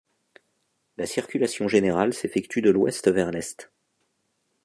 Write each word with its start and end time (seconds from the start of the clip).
La 0.97 1.05
circulation 1.05 1.67
générale 1.67 2.11
s'effectue 2.15 2.63
de 2.63 2.71
l'ouest 2.71 3.07
vers 3.11 3.29
l'est. 3.29 3.69